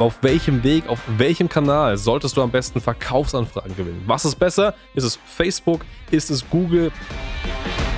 auf 0.00 0.22
welchem 0.22 0.62
Weg, 0.62 0.88
auf 0.88 1.00
welchem 1.18 1.48
Kanal 1.48 1.98
solltest 1.98 2.36
du 2.36 2.42
am 2.42 2.50
besten 2.50 2.80
Verkaufsanfragen 2.80 3.76
gewinnen? 3.76 4.02
Was 4.06 4.24
ist 4.24 4.36
besser? 4.36 4.74
Ist 4.94 5.04
es 5.04 5.18
Facebook? 5.26 5.84
Ist 6.10 6.30
es 6.30 6.48
Google? 6.48 6.90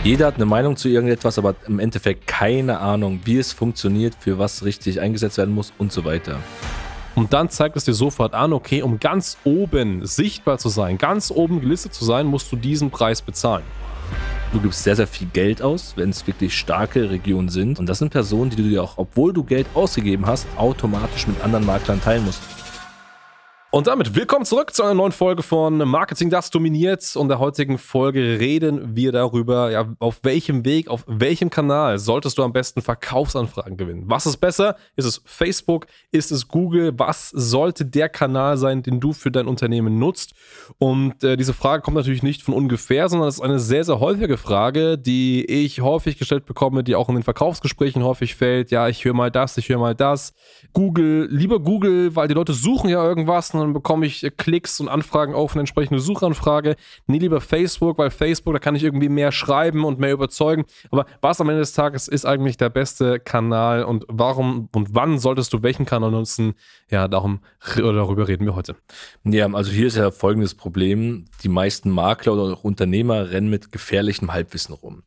Jeder 0.03 0.27
hat 0.27 0.35
eine 0.35 0.47
Meinung 0.47 0.77
zu 0.77 0.89
irgendetwas, 0.89 1.39
aber 1.39 1.55
im 1.69 1.79
Endeffekt 1.79 2.27
keine 2.27 2.81
Ahnung, 2.81 3.21
wie 3.25 3.39
es 3.39 3.53
funktioniert, 3.53 4.17
für 4.19 4.39
was 4.39 4.65
richtig 4.65 5.01
eingesetzt 5.01 5.39
werden 5.39 5.55
muss 5.55 5.73
und 5.79 5.93
so 5.93 6.05
weiter. 6.05 6.41
Und 7.15 7.33
dann 7.33 7.51
zeigt 7.51 7.77
es 7.77 7.85
dir 7.85 7.95
sofort 7.95 8.35
an, 8.35 8.53
okay, 8.53 8.83
um 8.83 8.99
ganz 8.99 9.39
oben 9.45 10.05
sichtbar 10.05 10.59
zu 10.59 10.71
sein, 10.71 10.99
ganz 10.99 11.31
oben 11.31 11.61
gelistet 11.61 11.95
zu 11.95 12.05
sein, 12.05 12.27
musst 12.27 12.51
du 12.51 12.57
diesen 12.57 12.91
Preis 12.91 13.23
bezahlen. 13.23 13.65
Du 14.53 14.61
gibst 14.61 14.83
sehr, 14.83 14.97
sehr 14.97 15.07
viel 15.07 15.29
Geld 15.33 15.63
aus, 15.63 15.95
wenn 15.97 16.11
es 16.11 16.27
wirklich 16.27 16.55
starke 16.55 17.09
Regionen 17.09 17.49
sind. 17.49 17.79
Und 17.79 17.87
das 17.87 17.99
sind 17.99 18.11
Personen, 18.11 18.51
die 18.51 18.57
du 18.57 18.65
dir 18.65 18.83
auch, 18.83 18.99
obwohl 18.99 19.33
du 19.33 19.45
Geld 19.45 19.67
ausgegeben 19.73 20.27
hast, 20.27 20.47
automatisch 20.59 21.27
mit 21.27 21.43
anderen 21.43 21.65
Maklern 21.65 22.03
teilen 22.03 22.27
musst. 22.27 22.43
Und 23.75 23.87
damit 23.87 24.15
willkommen 24.15 24.45
zurück 24.45 24.75
zu 24.75 24.83
einer 24.83 24.93
neuen 24.93 25.13
Folge 25.13 25.43
von 25.43 25.79
Marketing, 25.79 26.29
das 26.29 26.51
dominiert. 26.51 27.17
Und 27.17 27.31
der 27.31 27.39
heutigen 27.39 27.79
Folge 27.79 28.39
reden 28.39 28.95
wir 28.95 29.13
darüber, 29.13 29.71
ja, 29.71 29.89
auf 29.99 30.21
welchem 30.25 30.67
Weg, 30.67 30.89
auf 30.89 31.05
welchem 31.07 31.49
Kanal 31.49 31.99
solltest 31.99 32.37
du 32.37 32.43
am 32.43 32.53
besten 32.53 32.83
Verkaufsanfragen 32.83 33.79
gewinnen. 33.79 34.05
Was 34.09 34.27
ist 34.27 34.37
besser? 34.37 34.77
Ist 34.95 35.07
es 35.07 35.23
Facebook? 35.25 35.87
Ist 36.11 36.33
es 36.33 36.49
Google? 36.49 36.93
Was 36.99 37.31
sollte 37.31 37.87
der 37.87 38.11
Kanal 38.11 38.59
sein, 38.59 38.83
den 38.83 39.01
du 39.01 39.15
für 39.15 39.31
dein 39.31 39.47
Unternehmen 39.47 39.99
nutzt? 39.99 40.35
Und 40.77 41.25
äh, 41.25 41.39
diese 41.39 41.55
Frage 41.55 41.83
kommt 41.83 41.97
natürlich 41.97 42.23
nicht 42.23 42.43
von 42.43 42.53
ungefähr, 42.53 43.09
sondern 43.09 43.31
es 43.31 43.37
ist 43.37 43.41
eine 43.41 43.59
sehr, 43.59 43.85
sehr 43.85 44.01
häufige 44.01 44.37
Frage, 44.37 44.99
die 44.99 45.47
ich 45.47 45.81
häufig 45.81 46.19
gestellt 46.19 46.45
bekomme, 46.45 46.85
die 46.85 46.95
auch 46.95 47.09
in 47.09 47.15
den 47.15 47.25
Verkaufsgesprächen 47.25 48.03
häufig 48.03 48.35
fällt. 48.35 48.71
Ja, 48.71 48.89
ich 48.89 49.03
höre 49.03 49.15
mal 49.15 49.31
das, 49.31 49.57
ich 49.57 49.71
höre 49.71 49.79
mal 49.79 49.95
das. 49.95 50.35
Google, 50.75 51.27
lieber 51.31 51.59
Google, 51.59 52.15
weil 52.15 52.29
die 52.29 52.35
Leute 52.35 52.53
suchen 52.53 52.91
ja 52.91 53.03
irgendwas 53.03 53.55
dann 53.63 53.73
bekomme 53.73 54.07
ich 54.07 54.23
äh, 54.25 54.31
Klicks 54.31 54.81
und 54.81 54.89
Anfragen 54.89 55.35
auf 55.35 55.53
eine 55.53 55.61
entsprechende 55.61 56.01
Suchanfrage. 56.01 56.77
Nie 57.07 57.19
lieber 57.19 57.41
Facebook, 57.41 57.99
weil 57.99 58.11
Facebook, 58.11 58.55
da 58.55 58.59
kann 58.59 58.75
ich 58.75 58.85
irgendwie 58.85 59.09
mehr 59.09 59.33
schreiben 59.33 59.85
und 59.85 59.99
mehr 59.99 60.13
überzeugen. 60.13 60.65
Aber 60.91 61.07
was 61.21 61.41
am 61.41 61.49
Ende 61.49 61.61
des 61.61 61.73
Tages 61.73 62.09
ist 62.09 62.25
eigentlich 62.25 62.57
der 62.57 62.71
beste 62.71 63.21
Kanal 63.21 63.85
und 63.85 64.05
warum 64.09 64.69
und 64.75 64.95
wann 64.95 65.19
solltest 65.19 65.53
du 65.53 65.63
welchen 65.63 65.87
Kanal 65.87 66.11
nutzen? 66.11 66.55
Ja, 66.91 67.09
darum 67.09 67.41
darüber 67.77 68.29
reden 68.29 68.45
wir 68.45 68.55
heute. 68.55 68.77
Ja, 69.25 69.53
also 69.53 69.71
hier 69.71 69.87
ist 69.87 69.97
ja 69.97 70.11
folgendes 70.11 70.55
Problem. 70.55 71.25
Die 71.43 71.49
meisten 71.49 71.91
Makler 71.91 72.35
oder 72.35 72.55
auch 72.55 72.65
Unternehmer 72.65 73.31
rennen 73.31 73.51
mit 73.51 73.73
gefährlichem 73.73 74.33
Halbwissen 74.33 74.75
rum. 74.75 75.03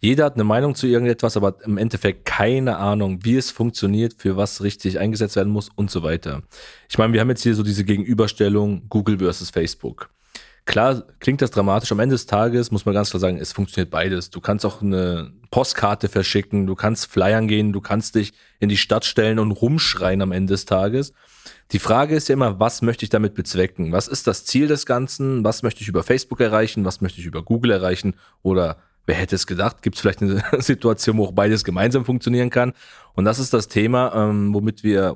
Jeder 0.00 0.26
hat 0.26 0.34
eine 0.34 0.44
Meinung 0.44 0.74
zu 0.74 0.86
irgendetwas, 0.86 1.36
aber 1.36 1.56
im 1.64 1.78
Endeffekt 1.78 2.26
keine 2.26 2.76
Ahnung, 2.76 3.24
wie 3.24 3.36
es 3.36 3.50
funktioniert, 3.50 4.14
für 4.18 4.36
was 4.36 4.62
richtig 4.62 4.98
eingesetzt 4.98 5.36
werden 5.36 5.52
muss 5.52 5.70
und 5.74 5.90
so 5.90 6.02
weiter. 6.02 6.42
Ich 6.88 6.98
meine, 6.98 7.12
wir 7.12 7.20
haben 7.20 7.30
jetzt 7.30 7.42
hier 7.42 7.54
so 7.54 7.62
diese 7.62 7.84
Gegenüberstellung 7.96 8.88
Google 8.88 9.18
versus 9.18 9.50
Facebook. 9.50 10.10
Klar 10.66 11.04
klingt 11.20 11.42
das 11.42 11.50
dramatisch. 11.50 11.92
Am 11.92 12.00
Ende 12.00 12.14
des 12.14 12.26
Tages 12.26 12.70
muss 12.70 12.86
man 12.86 12.94
ganz 12.94 13.10
klar 13.10 13.20
sagen, 13.20 13.38
es 13.38 13.52
funktioniert 13.52 13.90
beides. 13.90 14.30
Du 14.30 14.40
kannst 14.40 14.64
auch 14.64 14.80
eine 14.80 15.30
Postkarte 15.50 16.08
verschicken, 16.08 16.66
du 16.66 16.74
kannst 16.74 17.06
flyern 17.06 17.48
gehen, 17.48 17.72
du 17.72 17.80
kannst 17.80 18.14
dich 18.14 18.32
in 18.60 18.70
die 18.70 18.78
Stadt 18.78 19.04
stellen 19.04 19.38
und 19.38 19.52
rumschreien 19.52 20.22
am 20.22 20.32
Ende 20.32 20.54
des 20.54 20.64
Tages. 20.64 21.12
Die 21.72 21.78
Frage 21.78 22.14
ist 22.14 22.28
ja 22.28 22.32
immer, 22.32 22.60
was 22.60 22.82
möchte 22.82 23.04
ich 23.04 23.10
damit 23.10 23.34
bezwecken? 23.34 23.92
Was 23.92 24.08
ist 24.08 24.26
das 24.26 24.46
Ziel 24.46 24.66
des 24.66 24.86
Ganzen? 24.86 25.44
Was 25.44 25.62
möchte 25.62 25.82
ich 25.82 25.88
über 25.88 26.02
Facebook 26.02 26.40
erreichen? 26.40 26.84
Was 26.84 27.00
möchte 27.00 27.20
ich 27.20 27.26
über 27.26 27.42
Google 27.42 27.70
erreichen? 27.70 28.16
Oder 28.42 28.78
wer 29.06 29.16
hätte 29.16 29.36
es 29.36 29.46
gedacht? 29.46 29.82
Gibt 29.82 29.96
es 29.96 30.00
vielleicht 30.00 30.22
eine 30.22 30.42
Situation, 30.60 31.18
wo 31.18 31.26
auch 31.26 31.32
beides 31.32 31.62
gemeinsam 31.62 32.06
funktionieren 32.06 32.50
kann? 32.50 32.72
Und 33.14 33.26
das 33.26 33.38
ist 33.38 33.52
das 33.52 33.68
Thema, 33.68 34.14
ähm, 34.14 34.54
womit 34.54 34.82
wir, 34.82 35.14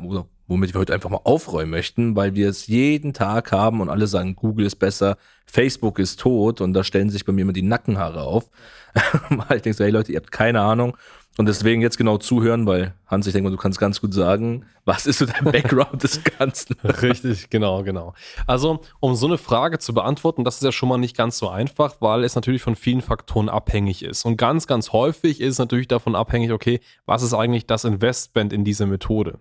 womit 0.48 0.74
wir 0.74 0.80
heute 0.80 0.94
einfach 0.94 1.10
mal 1.10 1.20
aufräumen 1.24 1.70
möchten, 1.70 2.16
weil 2.16 2.34
wir 2.34 2.48
es 2.48 2.66
jeden 2.66 3.12
Tag 3.12 3.52
haben 3.52 3.80
und 3.80 3.90
alle 3.90 4.06
sagen, 4.06 4.34
Google 4.34 4.66
ist 4.66 4.76
besser, 4.76 5.16
Facebook 5.46 5.98
ist 5.98 6.18
tot 6.20 6.60
und 6.60 6.72
da 6.72 6.82
stellen 6.82 7.10
sich 7.10 7.24
bei 7.24 7.32
mir 7.32 7.42
immer 7.42 7.52
die 7.52 7.62
Nackenhaare 7.62 8.22
auf. 8.22 8.50
weil 9.30 9.58
ich 9.58 9.62
denke 9.62 9.74
so, 9.74 9.84
hey 9.84 9.90
Leute, 9.90 10.12
ihr 10.12 10.18
habt 10.18 10.32
keine 10.32 10.60
Ahnung. 10.60 10.96
Und 11.38 11.46
deswegen 11.46 11.80
jetzt 11.80 11.96
genau 11.96 12.18
zuhören, 12.18 12.66
weil 12.66 12.94
Hans, 13.06 13.26
ich 13.28 13.32
denke 13.32 13.48
mal, 13.48 13.56
du 13.56 13.62
kannst 13.62 13.78
ganz 13.78 14.00
gut 14.00 14.12
sagen, 14.12 14.66
was 14.84 15.06
ist 15.06 15.18
so 15.18 15.26
dein 15.26 15.44
Background 15.52 16.02
des 16.02 16.22
Ganzen? 16.24 16.74
Richtig, 16.82 17.48
genau, 17.48 17.84
genau. 17.84 18.14
Also, 18.46 18.80
um 18.98 19.14
so 19.14 19.26
eine 19.26 19.38
Frage 19.38 19.78
zu 19.78 19.94
beantworten, 19.94 20.44
das 20.44 20.56
ist 20.56 20.64
ja 20.64 20.72
schon 20.72 20.88
mal 20.88 20.98
nicht 20.98 21.16
ganz 21.16 21.38
so 21.38 21.48
einfach, 21.48 21.96
weil 22.00 22.24
es 22.24 22.34
natürlich 22.34 22.60
von 22.60 22.74
vielen 22.74 23.00
Faktoren 23.00 23.48
abhängig 23.48 24.02
ist. 24.02 24.24
Und 24.24 24.36
ganz, 24.36 24.66
ganz 24.66 24.92
häufig 24.92 25.40
ist 25.40 25.52
es 25.52 25.58
natürlich 25.58 25.86
davon 25.86 26.16
abhängig, 26.16 26.50
okay, 26.50 26.80
was 27.06 27.22
ist 27.22 27.34
eigentlich 27.34 27.66
das 27.66 27.84
Investment 27.84 28.52
in 28.52 28.64
diese 28.64 28.86
Methode? 28.86 29.38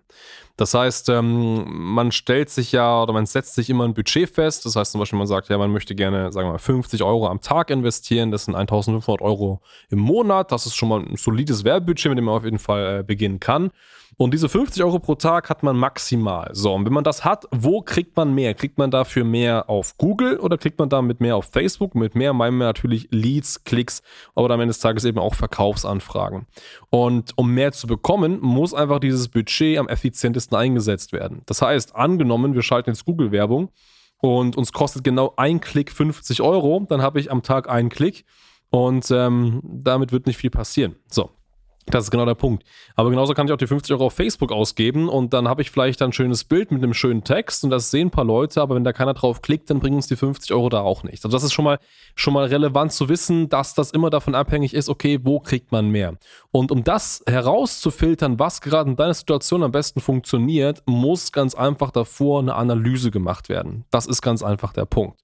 Das 0.57 0.73
heißt, 0.73 1.09
ähm, 1.09 1.65
man 1.67 2.11
stellt 2.11 2.49
sich 2.49 2.71
ja 2.71 3.03
oder 3.03 3.13
man 3.13 3.27
setzt 3.27 3.53
sich 3.53 3.69
immer 3.69 3.83
ein 3.83 3.93
Budget 3.93 4.27
fest. 4.27 4.65
Das 4.65 4.75
heißt 4.75 4.91
zum 4.91 4.99
Beispiel, 4.99 5.19
man 5.19 5.27
sagt, 5.27 5.49
ja, 5.49 5.57
man 5.59 5.71
möchte 5.71 5.93
gerne, 5.93 6.31
sagen 6.31 6.47
wir 6.47 6.53
mal, 6.53 6.57
50 6.57 7.03
Euro 7.03 7.27
am 7.27 7.41
Tag 7.41 7.69
investieren. 7.69 8.31
Das 8.31 8.45
sind 8.45 8.55
1500 8.55 9.21
Euro 9.21 9.61
im 9.89 9.99
Monat. 9.99 10.51
Das 10.51 10.65
ist 10.65 10.75
schon 10.75 10.89
mal 10.89 11.01
ein 11.01 11.15
solides 11.15 11.63
Werbebudget, 11.63 11.86
mit 11.87 12.03
dem 12.03 12.25
man 12.25 12.35
auf 12.35 12.43
jeden 12.43 12.59
Fall 12.59 12.99
äh, 12.99 13.03
beginnen 13.03 13.39
kann. 13.39 13.71
Und 14.19 14.33
diese 14.33 14.49
50 14.49 14.83
Euro 14.83 14.97
pro 14.97 15.13
Tag 15.13 15.47
hat 15.49 15.61
man 15.61 15.77
maximal. 15.77 16.49
So, 16.53 16.73
und 16.73 16.85
wenn 16.85 16.93
man 16.93 17.03
das 17.03 17.23
hat, 17.23 17.45
wo 17.51 17.81
kriegt 17.81 18.17
man 18.17 18.33
mehr? 18.33 18.55
Kriegt 18.55 18.79
man 18.79 18.89
dafür 18.89 19.23
mehr 19.23 19.69
auf 19.69 19.97
Google 19.97 20.39
oder 20.39 20.57
kriegt 20.57 20.79
man 20.79 20.89
damit 20.89 21.21
mehr 21.21 21.35
auf 21.35 21.49
Facebook? 21.51 21.93
Mit 21.93 22.15
mehr 22.15 22.33
meinen 22.33 22.57
wir 22.57 22.65
natürlich 22.65 23.09
Leads, 23.11 23.63
Klicks, 23.63 24.01
aber 24.33 24.49
am 24.49 24.59
Ende 24.59 24.71
des 24.71 24.79
Tages 24.79 25.05
eben 25.05 25.19
auch 25.19 25.35
Verkaufsanfragen. 25.35 26.47
Und 26.89 27.37
um 27.37 27.53
mehr 27.53 27.73
zu 27.73 27.85
bekommen, 27.85 28.39
muss 28.41 28.73
einfach 28.73 28.99
dieses 28.99 29.27
Budget 29.27 29.77
am 29.77 29.87
effizientesten 29.87 30.57
eingesetzt 30.57 31.13
werden. 31.13 31.43
Das 31.45 31.61
heißt, 31.61 31.95
angenommen, 31.95 32.55
wir 32.55 32.63
schalten 32.63 32.89
jetzt 32.89 33.05
Google-Werbung 33.05 33.69
und 34.19 34.57
uns 34.57 34.71
kostet 34.73 35.03
genau 35.03 35.33
ein 35.37 35.61
Klick 35.61 35.91
50 35.91 36.41
Euro, 36.41 36.85
dann 36.89 37.03
habe 37.03 37.19
ich 37.19 37.31
am 37.31 37.43
Tag 37.43 37.69
einen 37.69 37.89
Klick 37.89 38.25
und 38.71 39.11
ähm, 39.11 39.61
damit 39.63 40.11
wird 40.11 40.25
nicht 40.25 40.37
viel 40.37 40.49
passieren. 40.49 40.95
So, 41.07 41.29
das 41.91 42.05
ist 42.05 42.11
genau 42.11 42.25
der 42.25 42.35
Punkt. 42.35 42.63
Aber 42.95 43.09
genauso 43.09 43.33
kann 43.33 43.47
ich 43.47 43.53
auch 43.53 43.57
die 43.57 43.67
50 43.67 43.93
Euro 43.93 44.07
auf 44.07 44.13
Facebook 44.13 44.51
ausgeben 44.51 45.09
und 45.09 45.33
dann 45.33 45.47
habe 45.47 45.61
ich 45.61 45.71
vielleicht 45.71 46.01
ein 46.01 46.13
schönes 46.13 46.43
Bild 46.43 46.71
mit 46.71 46.83
einem 46.83 46.93
schönen 46.93 47.23
Text 47.23 47.63
und 47.63 47.69
das 47.69 47.91
sehen 47.91 48.07
ein 48.07 48.11
paar 48.11 48.25
Leute, 48.25 48.61
aber 48.61 48.75
wenn 48.75 48.83
da 48.83 48.93
keiner 48.93 49.13
drauf 49.13 49.41
klickt, 49.41 49.69
dann 49.69 49.79
bringen 49.79 49.95
uns 49.95 50.07
die 50.07 50.15
50 50.15 50.51
Euro 50.53 50.69
da 50.69 50.81
auch 50.81 51.03
nicht. 51.03 51.23
Also 51.23 51.35
das 51.35 51.43
ist 51.43 51.53
schon 51.53 51.65
mal, 51.65 51.79
schon 52.15 52.33
mal 52.33 52.45
relevant 52.45 52.91
zu 52.91 53.09
wissen, 53.09 53.49
dass 53.49 53.73
das 53.73 53.91
immer 53.91 54.09
davon 54.09 54.35
abhängig 54.35 54.73
ist, 54.73 54.89
okay, 54.89 55.19
wo 55.23 55.39
kriegt 55.39 55.71
man 55.71 55.89
mehr? 55.89 56.15
Und 56.51 56.71
um 56.71 56.83
das 56.83 57.23
herauszufiltern, 57.27 58.39
was 58.39 58.61
gerade 58.61 58.89
in 58.89 58.95
deiner 58.95 59.13
Situation 59.13 59.63
am 59.63 59.71
besten 59.71 59.99
funktioniert, 59.99 60.83
muss 60.85 61.31
ganz 61.31 61.55
einfach 61.55 61.91
davor 61.91 62.39
eine 62.39 62.55
Analyse 62.55 63.11
gemacht 63.11 63.49
werden. 63.49 63.85
Das 63.91 64.05
ist 64.05 64.21
ganz 64.21 64.43
einfach 64.43 64.73
der 64.73 64.85
Punkt. 64.85 65.19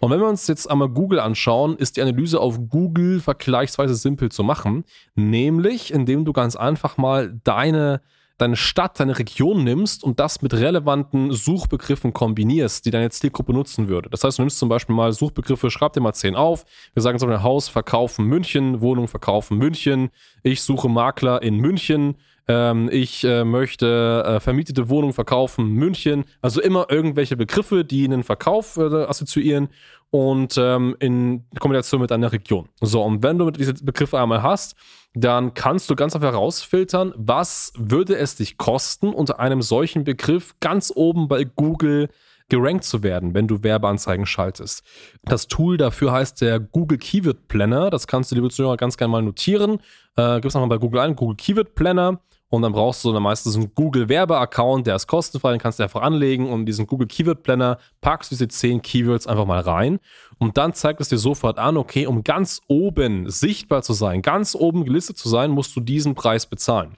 Und 0.00 0.10
wenn 0.10 0.20
wir 0.20 0.28
uns 0.28 0.46
jetzt 0.46 0.70
einmal 0.70 0.88
Google 0.88 1.20
anschauen, 1.20 1.76
ist 1.76 1.96
die 1.96 2.02
Analyse 2.02 2.40
auf 2.40 2.58
Google 2.68 3.20
vergleichsweise 3.20 3.94
simpel 3.94 4.30
zu 4.30 4.42
machen, 4.44 4.84
nämlich 5.14 5.92
in 5.92 6.03
indem 6.04 6.24
du 6.24 6.32
ganz 6.32 6.54
einfach 6.54 6.96
mal 6.96 7.40
deine, 7.44 8.02
deine 8.36 8.56
Stadt, 8.56 9.00
deine 9.00 9.18
Region 9.18 9.64
nimmst 9.64 10.04
und 10.04 10.20
das 10.20 10.42
mit 10.42 10.52
relevanten 10.52 11.32
Suchbegriffen 11.32 12.12
kombinierst, 12.12 12.84
die 12.84 12.90
deine 12.90 13.10
Zielgruppe 13.10 13.52
nutzen 13.52 13.88
würde. 13.88 14.10
Das 14.10 14.22
heißt, 14.22 14.38
du 14.38 14.42
nimmst 14.42 14.58
zum 14.58 14.68
Beispiel 14.68 14.94
mal 14.94 15.12
Suchbegriffe, 15.12 15.70
schreib 15.70 15.94
dir 15.94 16.00
mal 16.00 16.12
10 16.12 16.34
auf. 16.34 16.64
Wir 16.92 17.02
sagen 17.02 17.18
zum 17.18 17.28
Beispiel 17.28 17.42
Haus 17.42 17.68
verkaufen 17.68 18.26
München, 18.26 18.80
Wohnung 18.80 19.08
verkaufen 19.08 19.56
München. 19.56 20.10
Ich 20.42 20.62
suche 20.62 20.88
Makler 20.88 21.42
in 21.42 21.56
München. 21.56 22.16
Ähm, 22.46 22.88
ich 22.92 23.24
äh, 23.24 23.44
möchte 23.44 24.22
äh, 24.26 24.40
vermietete 24.40 24.88
Wohnung 24.88 25.12
verkaufen 25.12 25.66
München. 25.70 26.24
Also 26.42 26.60
immer 26.60 26.86
irgendwelche 26.90 27.36
Begriffe, 27.36 27.84
die 27.84 28.04
einen 28.04 28.22
Verkauf 28.22 28.76
äh, 28.76 28.82
assoziieren 28.82 29.68
und 30.10 30.56
ähm, 30.58 30.94
in 31.00 31.44
Kombination 31.58 32.00
mit 32.00 32.12
einer 32.12 32.32
Region. 32.32 32.68
So, 32.80 33.02
und 33.02 33.22
wenn 33.22 33.38
du 33.38 33.50
diese 33.50 33.74
Begriffe 33.74 34.20
einmal 34.20 34.42
hast, 34.42 34.76
dann 35.14 35.54
kannst 35.54 35.88
du 35.88 35.96
ganz 35.96 36.14
einfach 36.14 36.32
herausfiltern, 36.32 37.14
was 37.16 37.72
würde 37.76 38.16
es 38.16 38.36
dich 38.36 38.56
kosten, 38.58 39.08
unter 39.08 39.40
einem 39.40 39.62
solchen 39.62 40.04
Begriff 40.04 40.54
ganz 40.60 40.92
oben 40.94 41.28
bei 41.28 41.44
Google 41.44 42.08
gerankt 42.48 42.84
zu 42.84 43.02
werden, 43.02 43.34
wenn 43.34 43.48
du 43.48 43.62
Werbeanzeigen 43.62 44.26
schaltest. 44.26 44.82
Das 45.24 45.48
Tool 45.48 45.76
dafür 45.78 46.12
heißt 46.12 46.40
der 46.42 46.60
Google 46.60 46.98
Keyword 46.98 47.48
Planner. 47.48 47.90
Das 47.90 48.06
kannst 48.06 48.30
du, 48.30 48.34
liebe 48.34 48.50
Zuhörer, 48.50 48.76
ganz 48.76 48.96
gerne 48.96 49.12
mal 49.12 49.22
notieren. 49.22 49.78
Äh, 50.16 50.36
Gib 50.36 50.46
es 50.46 50.54
nochmal 50.54 50.68
bei 50.68 50.78
Google 50.78 51.00
ein, 51.00 51.16
Google 51.16 51.36
Keyword 51.36 51.74
Planner. 51.74 52.20
Und 52.54 52.62
dann 52.62 52.72
brauchst 52.72 53.04
du 53.04 53.12
dann 53.12 53.24
meistens 53.24 53.56
einen 53.56 53.74
Google 53.74 54.08
Werbe-Account, 54.08 54.86
der 54.86 54.94
ist 54.94 55.08
kostenfrei, 55.08 55.50
den 55.50 55.60
kannst 55.60 55.80
du 55.80 55.82
einfach 55.82 56.02
anlegen 56.02 56.48
und 56.48 56.66
diesen 56.66 56.86
Google 56.86 57.08
Keyword 57.08 57.42
Planner 57.42 57.78
packst 58.00 58.30
du 58.30 58.36
diese 58.36 58.46
10 58.46 58.80
Keywords 58.80 59.26
einfach 59.26 59.44
mal 59.44 59.58
rein. 59.58 59.98
Und 60.38 60.56
dann 60.56 60.72
zeigt 60.72 61.00
es 61.00 61.08
dir 61.08 61.18
sofort 61.18 61.58
an, 61.58 61.76
okay, 61.76 62.06
um 62.06 62.22
ganz 62.22 62.60
oben 62.68 63.28
sichtbar 63.28 63.82
zu 63.82 63.92
sein, 63.92 64.22
ganz 64.22 64.54
oben 64.54 64.84
gelistet 64.84 65.18
zu 65.18 65.28
sein, 65.28 65.50
musst 65.50 65.74
du 65.74 65.80
diesen 65.80 66.14
Preis 66.14 66.46
bezahlen. 66.46 66.96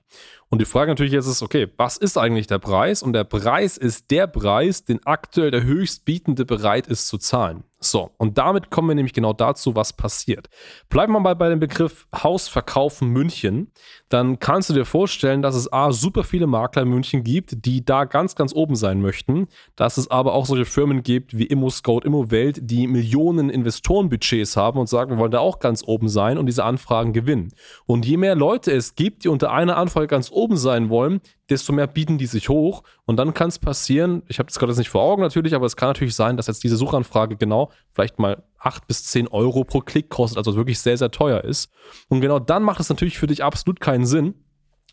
Und 0.50 0.60
die 0.60 0.66
Frage 0.66 0.90
natürlich 0.90 1.12
jetzt 1.12 1.26
ist, 1.26 1.42
okay, 1.42 1.68
was 1.78 1.96
ist 1.96 2.18
eigentlich 2.18 2.46
der 2.46 2.58
Preis? 2.58 3.02
Und 3.02 3.14
der 3.14 3.24
Preis 3.24 3.78
ist 3.78 4.10
der 4.10 4.26
Preis, 4.26 4.84
den 4.84 5.04
aktuell 5.06 5.50
der 5.50 5.62
Höchstbietende 5.62 6.44
bereit 6.44 6.86
ist 6.86 7.08
zu 7.08 7.16
zahlen. 7.16 7.64
So, 7.90 8.10
und 8.18 8.38
damit 8.38 8.70
kommen 8.70 8.88
wir 8.88 8.94
nämlich 8.94 9.12
genau 9.12 9.32
dazu, 9.32 9.76
was 9.76 9.92
passiert. 9.92 10.48
Bleiben 10.88 11.12
wir 11.12 11.20
mal 11.20 11.34
bei 11.34 11.48
dem 11.48 11.60
Begriff 11.60 12.06
Hausverkaufen 12.14 13.08
München. 13.08 13.70
Dann 14.08 14.38
kannst 14.38 14.70
du 14.70 14.74
dir 14.74 14.84
vorstellen, 14.84 15.42
dass 15.42 15.54
es 15.54 15.72
A, 15.72 15.92
super 15.92 16.24
viele 16.24 16.46
Makler 16.46 16.82
in 16.82 16.88
München 16.88 17.24
gibt, 17.24 17.64
die 17.64 17.84
da 17.84 18.04
ganz, 18.04 18.34
ganz 18.34 18.54
oben 18.54 18.76
sein 18.76 19.00
möchten. 19.00 19.48
Dass 19.76 19.96
es 19.96 20.10
aber 20.10 20.34
auch 20.34 20.46
solche 20.46 20.64
Firmen 20.64 21.02
gibt 21.02 21.36
wie 21.36 21.46
ImmoScout, 21.46 22.00
ImmoWelt, 22.00 22.58
die 22.62 22.86
Millionen 22.86 23.50
Investorenbudgets 23.50 24.56
haben 24.56 24.78
und 24.78 24.88
sagen, 24.88 25.12
wir 25.12 25.18
wollen 25.18 25.30
da 25.30 25.40
auch 25.40 25.58
ganz 25.58 25.82
oben 25.86 26.08
sein 26.08 26.38
und 26.38 26.46
diese 26.46 26.64
Anfragen 26.64 27.12
gewinnen. 27.12 27.52
Und 27.86 28.06
je 28.06 28.16
mehr 28.16 28.34
Leute 28.34 28.72
es 28.72 28.94
gibt, 28.94 29.24
die 29.24 29.28
unter 29.28 29.52
einer 29.52 29.76
Anfrage 29.76 30.06
ganz 30.06 30.30
oben 30.30 30.56
sein 30.56 30.90
wollen, 30.90 31.20
desto 31.50 31.72
mehr 31.72 31.86
bieten 31.86 32.18
die 32.18 32.26
sich 32.26 32.48
hoch. 32.48 32.82
Und 33.04 33.16
dann 33.16 33.34
kann 33.34 33.48
es 33.48 33.58
passieren, 33.58 34.22
ich 34.28 34.38
habe 34.38 34.46
das 34.46 34.58
gerade 34.58 34.76
nicht 34.76 34.88
vor 34.88 35.02
Augen 35.02 35.22
natürlich, 35.22 35.54
aber 35.54 35.66
es 35.66 35.76
kann 35.76 35.88
natürlich 35.88 36.14
sein, 36.14 36.36
dass 36.36 36.46
jetzt 36.46 36.64
diese 36.64 36.76
Suchanfrage 36.76 37.36
genau 37.36 37.70
vielleicht 37.92 38.18
mal 38.18 38.42
8 38.58 38.86
bis 38.86 39.04
10 39.04 39.28
Euro 39.28 39.64
pro 39.64 39.80
Klick 39.80 40.08
kostet, 40.08 40.38
also 40.38 40.56
wirklich 40.56 40.78
sehr, 40.80 40.96
sehr 40.96 41.10
teuer 41.10 41.44
ist. 41.44 41.70
Und 42.08 42.20
genau 42.20 42.38
dann 42.38 42.62
macht 42.62 42.80
es 42.80 42.88
natürlich 42.88 43.18
für 43.18 43.26
dich 43.26 43.44
absolut 43.44 43.80
keinen 43.80 44.06
Sinn, 44.06 44.34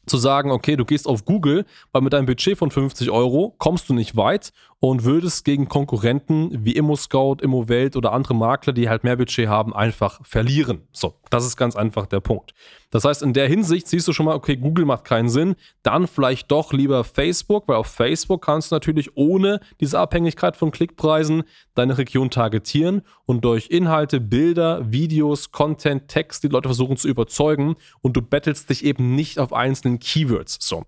zu 0.05 0.17
sagen, 0.17 0.51
okay, 0.51 0.75
du 0.75 0.85
gehst 0.85 1.07
auf 1.07 1.25
Google, 1.25 1.65
weil 1.91 2.01
mit 2.01 2.13
deinem 2.13 2.25
Budget 2.25 2.57
von 2.57 2.71
50 2.71 3.09
Euro 3.09 3.55
kommst 3.57 3.87
du 3.89 3.93
nicht 3.93 4.15
weit 4.15 4.51
und 4.83 5.05
würdest 5.05 5.45
gegen 5.45 5.69
Konkurrenten 5.69 6.65
wie 6.65 6.75
ImmoScout, 6.75 7.37
ImmoWelt 7.41 7.95
oder 7.95 8.11
andere 8.11 8.35
Makler, 8.35 8.73
die 8.73 8.89
halt 8.89 9.05
mehr 9.05 9.15
Budget 9.15 9.47
haben, 9.47 9.73
einfach 9.73 10.19
verlieren. 10.25 10.81
So, 10.91 11.13
das 11.29 11.45
ist 11.45 11.55
ganz 11.55 11.77
einfach 11.77 12.05
der 12.05 12.19
Punkt. 12.19 12.53
Das 12.93 13.05
heißt, 13.05 13.23
in 13.23 13.33
der 13.33 13.47
Hinsicht 13.47 13.87
siehst 13.87 14.07
du 14.07 14.13
schon 14.13 14.27
mal, 14.27 14.35
okay, 14.35 14.55
Google 14.55 14.85
macht 14.85 15.05
keinen 15.05 15.27
Sinn, 15.29 15.55
dann 15.81 16.05
vielleicht 16.05 16.51
doch 16.51 16.73
lieber 16.73 17.03
Facebook, 17.03 17.67
weil 17.67 17.77
auf 17.77 17.87
Facebook 17.87 18.43
kannst 18.43 18.71
du 18.71 18.75
natürlich 18.75 19.15
ohne 19.15 19.61
diese 19.79 19.97
Abhängigkeit 19.97 20.55
von 20.55 20.69
Klickpreisen 20.69 21.43
deine 21.73 21.97
Region 21.97 22.29
targetieren 22.29 23.01
und 23.25 23.45
durch 23.45 23.71
Inhalte, 23.71 24.19
Bilder, 24.19 24.91
Videos, 24.91 25.51
Content, 25.51 26.07
Text 26.07 26.43
die 26.43 26.49
Leute 26.49 26.69
versuchen 26.69 26.97
zu 26.97 27.07
überzeugen 27.07 27.77
und 28.01 28.15
du 28.15 28.21
bettelst 28.21 28.69
dich 28.69 28.85
eben 28.85 29.15
nicht 29.15 29.39
auf 29.39 29.53
einzelnen 29.53 29.97
Keywords. 29.97 30.59
So. 30.61 30.83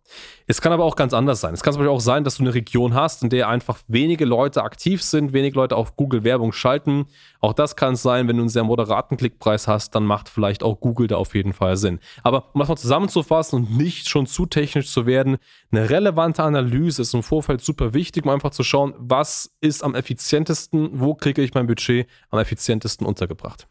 Es 0.48 0.62
kann 0.62 0.72
aber 0.72 0.84
auch 0.84 0.96
ganz 0.96 1.14
anders 1.14 1.42
sein. 1.42 1.56
Es 1.56 1.64
kann 1.64 1.74
zum 1.74 1.80
Beispiel 1.80 1.96
auch 1.96 2.02
sein, 2.02 2.24
dass 2.24 2.38
du 2.38 2.44
eine 2.44 2.54
Region 2.54 2.94
hast, 2.94 3.24
in 3.24 3.30
der 3.30 3.50
einfach 3.50 3.80
wenige 3.88 4.26
Leute 4.26 4.62
aktiv 4.64 5.02
sind, 5.02 5.34
wenige 5.34 5.56
Leute 5.56 5.76
auf 5.76 5.96
Google 5.96 6.24
Werbung 6.24 6.52
schalten. 6.52 7.08
Auch 7.40 7.54
das 7.54 7.76
kann 7.76 7.96
es 7.96 8.04
sein, 8.04 8.28
wenn 8.28 8.38
du 8.38 8.44
einen 8.44 8.50
sehr 8.50 8.64
moderaten 8.64 9.18
Klickpreis 9.18 9.68
hast, 9.68 9.96
dann 9.96 10.06
macht 10.06 10.30
vielleicht 10.30 10.62
auch 10.62 10.80
Google 10.80 11.08
da 11.08 11.18
auf 11.18 11.34
jeden 11.34 11.54
Fall 11.54 11.78
Sinn. 11.78 12.00
Aber 12.22 12.46
um 12.54 12.60
das 12.60 12.70
mal 12.70 12.78
zusammenzufassen 12.78 13.60
und 13.60 13.76
nicht 13.76 14.08
schon 14.08 14.28
zu 14.28 14.46
technisch 14.46 14.92
zu 14.92 15.08
werden, 15.08 15.38
eine 15.72 15.90
relevante 15.90 16.44
Analyse 16.44 17.02
ist 17.02 17.16
im 17.16 17.24
Vorfeld 17.24 17.62
super 17.62 17.96
wichtig, 17.96 18.26
um 18.26 18.30
einfach 18.30 18.52
zu 18.52 18.64
schauen, 18.64 18.94
was 18.98 19.52
ist 19.62 19.84
am 19.84 19.96
effizientesten, 19.96 21.00
wo 21.00 21.16
kriege 21.16 21.42
ich 21.42 21.56
mein 21.56 21.66
Budget 21.66 22.08
am 22.30 22.38
effizientesten 22.38 23.08
untergebracht. 23.08 23.68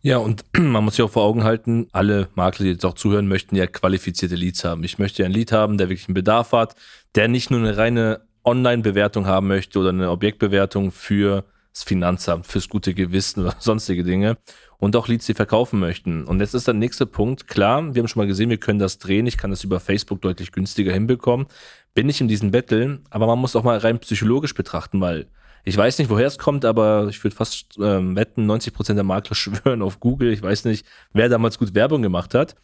Ja, 0.00 0.18
und 0.18 0.44
man 0.58 0.84
muss 0.84 0.96
sich 0.96 1.04
auch 1.04 1.10
vor 1.10 1.24
Augen 1.24 1.44
halten, 1.44 1.88
alle 1.92 2.28
Makler, 2.34 2.64
die 2.64 2.72
jetzt 2.72 2.84
auch 2.84 2.94
zuhören, 2.94 3.28
möchten 3.28 3.56
ja 3.56 3.66
qualifizierte 3.66 4.34
Leads 4.34 4.64
haben. 4.64 4.84
Ich 4.84 4.98
möchte 4.98 5.22
ja 5.22 5.26
ein 5.26 5.32
Lead 5.32 5.52
haben, 5.52 5.78
der 5.78 5.88
wirklich 5.88 6.08
einen 6.08 6.14
Bedarf 6.14 6.52
hat, 6.52 6.74
der 7.14 7.28
nicht 7.28 7.50
nur 7.50 7.60
eine 7.60 7.76
reine 7.76 8.22
Online-Bewertung 8.44 9.26
haben 9.26 9.46
möchte 9.46 9.78
oder 9.78 9.90
eine 9.90 10.10
Objektbewertung 10.10 10.90
für 10.90 11.44
das 11.72 11.84
Finanzamt, 11.84 12.46
fürs 12.46 12.68
gute 12.68 12.94
Gewissen 12.94 13.42
oder 13.42 13.54
sonstige 13.60 14.04
Dinge 14.04 14.36
und 14.78 14.96
auch 14.96 15.06
Leads, 15.06 15.26
die 15.26 15.34
verkaufen 15.34 15.78
möchten. 15.78 16.24
Und 16.24 16.40
jetzt 16.40 16.54
ist 16.54 16.66
der 16.66 16.74
nächste 16.74 17.06
Punkt. 17.06 17.46
Klar, 17.46 17.94
wir 17.94 18.02
haben 18.02 18.08
schon 18.08 18.20
mal 18.20 18.26
gesehen, 18.26 18.50
wir 18.50 18.58
können 18.58 18.80
das 18.80 18.98
drehen. 18.98 19.26
Ich 19.28 19.38
kann 19.38 19.50
das 19.50 19.62
über 19.62 19.78
Facebook 19.78 20.20
deutlich 20.20 20.50
günstiger 20.50 20.92
hinbekommen. 20.92 21.46
Bin 21.94 22.08
ich 22.08 22.20
in 22.20 22.26
diesen 22.26 22.50
Betteln, 22.50 23.04
aber 23.10 23.26
man 23.28 23.38
muss 23.38 23.54
auch 23.54 23.62
mal 23.62 23.78
rein 23.78 24.00
psychologisch 24.00 24.54
betrachten, 24.54 25.00
weil 25.00 25.28
ich 25.64 25.76
weiß 25.76 25.98
nicht, 25.98 26.10
woher 26.10 26.26
es 26.26 26.38
kommt, 26.38 26.64
aber 26.64 27.06
ich 27.08 27.22
würde 27.22 27.36
fast 27.36 27.78
ähm, 27.78 28.16
wetten, 28.16 28.46
90 28.46 28.72
Prozent 28.72 28.96
der 28.96 29.04
Makler 29.04 29.34
schwören 29.36 29.82
auf 29.82 30.00
Google. 30.00 30.32
Ich 30.32 30.42
weiß 30.42 30.64
nicht, 30.64 30.86
wer 31.12 31.28
damals 31.28 31.58
gut 31.58 31.74
Werbung 31.74 32.02
gemacht 32.02 32.34
hat. 32.34 32.54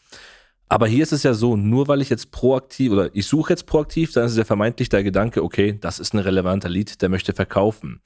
Aber 0.71 0.87
hier 0.87 1.03
ist 1.03 1.13
es 1.13 1.23
ja 1.23 1.33
so, 1.33 1.57
nur 1.57 1.89
weil 1.89 2.03
ich 2.03 2.11
jetzt 2.11 2.31
proaktiv 2.31 2.93
oder 2.93 3.09
ich 3.15 3.27
suche 3.27 3.55
jetzt 3.55 3.65
proaktiv, 3.65 4.13
dann 4.13 4.27
ist 4.27 4.33
es 4.33 4.39
ja 4.39 4.45
vermeintlich 4.45 4.91
der 4.91 5.03
Gedanke, 5.03 5.43
okay, 5.43 5.79
das 5.81 5.99
ist 5.99 6.13
ein 6.13 6.19
relevanter 6.19 6.69
Lead, 6.69 7.01
der 7.01 7.09
möchte 7.09 7.33
verkaufen 7.33 8.03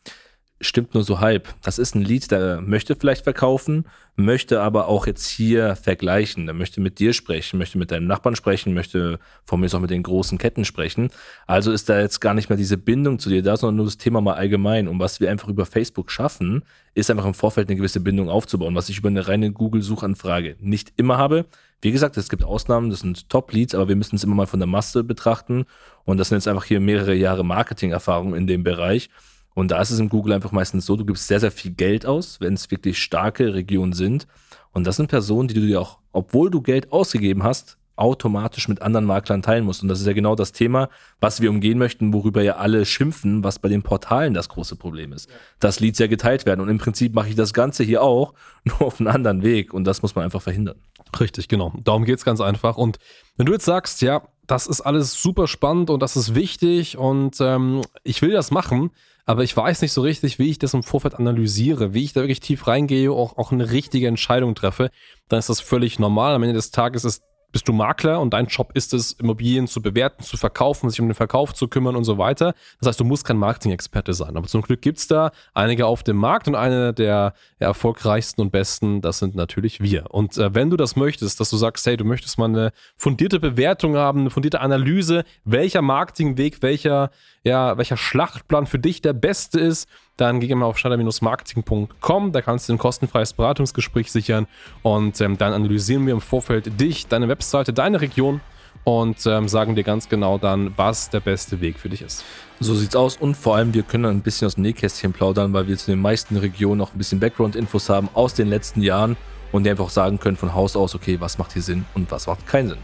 stimmt 0.63 0.95
nur 0.95 1.05
so 1.05 1.21
halb. 1.21 1.55
Das 1.63 1.79
ist 1.79 1.95
ein 1.95 2.03
Lied, 2.03 2.31
der 2.31 2.61
möchte 2.61 2.97
vielleicht 2.97 3.25
verkaufen, 3.25 3.85
möchte 4.17 4.61
aber 4.61 4.89
auch 4.89 5.07
jetzt 5.07 5.27
hier 5.27 5.77
vergleichen. 5.77 6.47
Der 6.47 6.55
möchte 6.55 6.81
mit 6.81 6.99
dir 6.99 7.13
sprechen, 7.13 7.59
möchte 7.59 7.79
mit 7.79 7.91
deinem 7.91 8.07
Nachbarn 8.07 8.37
sprechen, 8.37 8.73
möchte 8.73 9.19
von 9.45 9.61
mir 9.61 9.73
auch 9.73 9.81
mit 9.81 9.91
den 9.91 10.03
großen 10.03 10.39
Ketten 10.39 10.65
sprechen. 10.65 11.11
Also 11.47 11.73
ist 11.73 11.89
da 11.89 12.01
jetzt 12.01 12.21
gar 12.21 12.35
nicht 12.35 12.49
mehr 12.49 12.57
diese 12.57 12.79
Bindung 12.79 13.19
zu 13.19 13.29
dir 13.29 13.43
da, 13.43 13.57
sondern 13.57 13.77
nur 13.77 13.85
das 13.87 13.99
Thema 13.99 14.21
mal 14.21 14.35
allgemein. 14.35 14.89
Und 14.89 14.99
was 14.99 15.21
wir 15.21 15.31
einfach 15.31 15.49
über 15.49 15.67
Facebook 15.67 16.11
schaffen, 16.11 16.65
ist 16.95 17.11
einfach 17.11 17.27
im 17.27 17.35
Vorfeld 17.35 17.69
eine 17.69 17.77
gewisse 17.77 18.01
Bindung 18.01 18.29
aufzubauen, 18.29 18.75
was 18.75 18.89
ich 18.89 18.99
über 18.99 19.09
eine 19.09 19.27
reine 19.27 19.53
Google-Suchanfrage 19.53 20.57
nicht 20.61 20.93
immer 20.97 21.19
habe. 21.19 21.47
Wie 21.81 21.91
gesagt, 21.91 22.17
es 22.17 22.29
gibt 22.29 22.45
Ausnahmen, 22.45 22.91
das 22.91 23.01
sind 23.01 23.29
Top-Leads, 23.29 23.75
aber 23.75 23.89
wir 23.89 23.97
müssen 23.97 24.17
es 24.17 24.25
immer 24.25 24.37
mal 24.37 24.47
von 24.47 24.61
der 24.61 24.69
Masse 24.69 25.03
betrachten. 25.03 25.65
Und 26.05 26.19
das 26.19 26.29
sind 26.29 26.37
jetzt 26.37 26.49
einfach 26.49 26.65
hier 26.65 26.81
mehrere 26.81 27.15
Jahre 27.15 27.45
Marketing-Erfahrung 27.45 28.35
in 28.35 28.47
dem 28.47 28.63
Bereich. 28.63 29.11
Und 29.55 29.71
da 29.71 29.81
ist 29.81 29.91
es 29.91 29.99
im 29.99 30.09
Google 30.09 30.33
einfach 30.33 30.53
meistens 30.53 30.87
so, 30.87 30.97
du 30.97 31.05
gibst 31.05 31.27
sehr, 31.27 31.41
sehr 31.41 31.51
viel 31.51 31.73
Geld 31.73 32.07
aus, 32.07 32.41
wenn 32.41 32.55
es 32.55 32.71
wirklich 32.71 33.03
starke 33.03 33.55
Regionen 33.55 33.93
sind. 33.93 34.27
Und 34.73 34.87
das 34.87 34.97
sind 34.97 35.09
Personen, 35.09 35.49
die 35.49 35.55
du 35.55 35.61
dir 35.61 35.81
auch, 35.81 35.99
obwohl 36.13 36.51
du 36.51 36.63
Geld 36.63 36.93
ausgegeben 36.93 37.43
hast, 37.43 37.79
automatisch 37.97 38.69
mit 38.69 38.81
anderen 38.81 39.05
Maklern 39.05 39.43
teilen 39.43 39.65
musst. 39.65 39.83
Und 39.83 39.89
das 39.89 40.01
ist 40.01 40.07
ja 40.07 40.13
genau 40.13 40.35
das 40.35 40.53
Thema, 40.53 40.89
was 41.21 41.41
wir 41.41 41.51
umgehen 41.51 41.79
möchten, 41.79 42.13
worüber 42.13 42.43
ja 42.43 42.57
alle 42.57 42.85
schimpfen, 42.87 43.45
was 43.45 43.59
bei 43.59 43.69
den 43.69 43.83
Portalen 43.83 44.35
das 44.35 44.49
große 44.49 44.77
Problem 44.77 45.13
ist. 45.13 45.29
Dass 45.61 45.79
Leads 45.79 45.99
ja 45.99 46.07
geteilt 46.07 46.47
werden. 46.47 46.61
Und 46.61 46.69
im 46.69 46.79
Prinzip 46.79 47.15
mache 47.15 47.29
ich 47.29 47.35
das 47.35 47.53
Ganze 47.53 47.85
hier 47.85 48.03
auch, 48.03 48.33
nur 48.65 48.83
auf 48.83 48.99
einen 48.99 49.09
anderen 49.09 49.43
Weg. 49.43 49.75
Und 49.75 49.85
das 49.85 50.03
muss 50.03 50.15
man 50.15 50.25
einfach 50.25 50.43
verhindern. 50.43 50.77
Richtig, 51.21 51.49
genau. 51.49 51.73
Darum 51.85 52.05
geht 52.05 52.19
es 52.19 52.25
ganz 52.25 52.41
einfach. 52.41 52.77
Und 52.77 52.99
wenn 53.37 53.47
du 53.47 53.53
jetzt 53.53 53.67
sagst, 53.67 54.01
ja, 54.01 54.23
das 54.47 54.67
ist 54.67 54.81
alles 54.81 55.15
super 55.15 55.47
spannend 55.47 55.91
und 55.91 56.03
das 56.03 56.17
ist 56.17 56.35
wichtig 56.35 56.99
und 56.99 57.41
ähm, 57.41 57.83
ich 58.03 58.23
will 58.23 58.33
das 58.33 58.51
machen, 58.51 58.91
aber 59.25 59.45
ich 59.45 59.57
weiß 59.57 59.83
nicht 59.83 59.93
so 59.93 60.03
richtig, 60.03 60.39
wie 60.39 60.51
ich 60.51 60.59
das 60.59 60.75
im 60.75 60.83
Vorfeld 60.83 61.15
analysiere, 61.15 61.95
wie 61.95 62.05
ich 62.05 62.13
da 62.13 62.21
wirklich 62.23 62.41
tief 62.41 62.67
reingehe, 62.67 63.13
auch, 63.13 63.39
auch 63.39 63.53
eine 63.53 63.71
richtige 63.71 64.09
Entscheidung 64.09 64.55
treffe, 64.55 64.91
dann 65.29 65.39
ist 65.39 65.49
das 65.49 65.61
völlig 65.61 65.99
normal. 65.99 66.35
Am 66.35 66.43
Ende 66.43 66.55
des 66.55 66.73
Tages 66.73 67.05
ist 67.05 67.23
bist 67.53 67.69
du 67.69 67.73
Makler 67.73 68.21
und 68.21 68.33
dein 68.33 68.47
Job 68.47 68.71
ist 68.75 68.95
es, 68.95 69.13
Immobilien 69.13 69.67
zu 69.69 69.83
bewerten, 69.83 70.23
zu 70.23 70.37
verkaufen, 70.37 70.91
sich 70.91 71.01
um 71.01 71.09
den 71.09 71.15
Verkauf 71.15 71.55
zu 71.55 71.69
kümmern 71.69 71.95
und 71.95 72.05
so 72.05 72.19
weiter. 72.19 72.55
Das 72.81 72.89
heißt, 72.89 73.01
du 73.01 73.05
musst 73.05 73.25
kein 73.25 73.37
Marketing-Experte 73.37 74.15
sein. 74.15 74.37
Aber 74.37 74.47
zum 74.47 74.63
Glück 74.63 74.81
gibt 74.81 74.99
es 74.99 75.07
da 75.07 75.31
einige 75.55 75.87
auf 75.87 76.03
dem 76.03 76.17
Markt 76.17 76.49
und 76.49 76.55
eine 76.55 76.95
der 76.95 77.35
erfolgreichsten 77.59 78.41
und 78.41 78.51
besten, 78.51 79.03
das 79.03 79.19
sind 79.19 79.35
natürlich 79.35 79.81
wir. 79.81 80.07
Und 80.11 80.39
äh, 80.39 80.55
wenn 80.55 80.71
du 80.71 80.77
das 80.77 80.97
möchtest, 80.97 81.39
dass 81.41 81.51
du 81.51 81.57
sagst, 81.57 81.87
hey, 81.87 81.97
du 81.97 82.05
möchtest 82.05 82.39
mal 82.39 82.47
eine 82.47 82.73
fundierte 82.97 83.39
Bewertung 83.39 83.97
haben, 83.97 84.21
eine 84.21 84.31
fundierte 84.31 84.61
Analyse, 84.61 85.25
welcher 85.45 85.83
Marketingweg, 85.83 86.63
welcher, 86.63 87.11
ja, 87.45 87.77
welcher 87.77 87.97
Schlachtplan 87.97 88.67
für 88.67 88.79
dich 88.79 89.03
der 89.03 89.13
beste 89.13 89.61
ist, 89.61 89.89
dann 90.23 90.39
geh 90.39 90.55
mal 90.55 90.67
auf 90.67 90.79
schneider-marketing.com, 90.79 92.33
da 92.33 92.43
kannst 92.43 92.69
du 92.69 92.75
ein 92.75 92.79
kostenfreies 92.79 93.33
Beratungsgespräch 93.33 94.13
sichern 94.13 94.47
und 94.83 95.21
ähm, 95.21 95.37
dann 95.37 95.53
analysieren 95.53 96.07
wir 96.07 96.15
im 96.15 96.21
Vorfeld 96.21 96.81
dich, 96.81 97.09
deine 97.09 97.27
Webseite, 97.27 97.73
deine 97.73 98.01
Region 98.01 98.41
und 98.85 99.27
ähm, 99.27 99.49
sagen 99.49 99.75
dir 99.75 99.83
ganz 99.83 100.09
genau 100.09 100.39
dann, 100.39 100.73
was 100.77 101.11
der 101.11 101.19
beste 101.19 101.61
Weg 101.61 101.79
für 101.81 101.89
dich 101.89 102.03
ist. 102.03 102.25
So 102.61 102.75
sieht's 102.75 102.95
aus 102.95 103.17
und 103.17 103.37
vor 103.37 103.57
allem, 103.57 103.75
wir 103.75 103.83
können 103.83 104.05
ein 104.05 104.21
bisschen 104.21 104.47
aus 104.47 104.55
dem 104.55 104.63
Nähkästchen 104.63 105.13
plaudern, 105.13 105.53
weil 105.53 105.67
wir 105.67 105.77
zu 105.77 105.91
den 105.91 106.01
meisten 106.01 106.37
Regionen 106.37 106.79
noch 106.79 106.95
ein 106.95 106.99
bisschen 106.99 107.19
Background-Infos 107.19 107.89
haben 107.89 108.09
aus 108.15 108.35
den 108.35 108.47
letzten 108.47 108.81
Jahren 108.81 109.17
und 109.51 109.65
die 109.65 109.71
einfach 109.71 109.91
sagen 109.91 110.21
können 110.21 110.37
von 110.37 110.55
Haus 110.55 110.77
aus, 110.77 110.95
okay, 110.95 111.21
was 111.21 111.37
macht 111.37 111.53
hier 111.53 111.63
Sinn 111.63 111.85
und 111.95 112.13
was 112.13 112.29
macht 112.29 112.47
keinen 112.47 112.69
Sinn. 112.69 112.79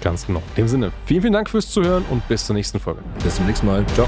Ganz 0.00 0.26
genau. 0.26 0.42
In 0.50 0.62
dem 0.62 0.68
Sinne, 0.68 0.92
vielen, 1.06 1.22
vielen 1.22 1.32
Dank 1.32 1.50
fürs 1.50 1.68
Zuhören 1.70 2.04
und 2.10 2.26
bis 2.28 2.46
zur 2.46 2.54
nächsten 2.54 2.78
Folge. 2.78 3.00
Bis 3.24 3.34
zum 3.34 3.46
nächsten 3.46 3.66
Mal. 3.66 3.84
Ciao. 3.94 4.06